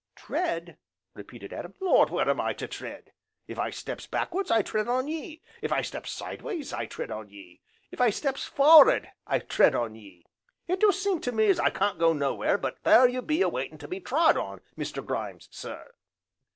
"Tread!" 0.15 0.77
repeated 1.13 1.53
Adam, 1.53 1.75
"Lord! 1.79 2.09
where 2.09 2.27
am 2.27 2.41
I 2.41 2.53
to 2.53 2.67
tread? 2.67 3.11
If 3.47 3.59
I 3.59 3.69
steps 3.69 4.07
backward 4.07 4.49
I 4.49 4.63
tread 4.63 4.87
on 4.87 5.07
ye, 5.07 5.43
If 5.61 5.71
I 5.71 5.83
steps 5.83 6.09
sideways 6.11 6.73
I 6.73 6.87
tread 6.87 7.11
on 7.11 7.29
ye, 7.29 7.61
if 7.91 8.01
I 8.01 8.09
steps 8.09 8.43
for 8.43 8.87
ard 8.89 9.09
I 9.27 9.37
tread 9.37 9.75
on 9.75 9.93
ye. 9.93 10.25
It 10.67 10.79
do 10.79 10.91
seem 10.91 11.21
to 11.21 11.31
me 11.31 11.49
as 11.51 11.59
I 11.59 11.69
can't 11.69 11.99
go 11.99 12.13
nowhere 12.13 12.57
but 12.57 12.81
there 12.81 13.07
you 13.07 13.21
be 13.21 13.43
a 13.43 13.47
waitin' 13.47 13.77
to 13.77 13.87
be 13.87 13.99
trod 13.99 14.37
on, 14.37 14.61
Mr. 14.75 15.05
Grimes, 15.05 15.47
sir." 15.51 15.93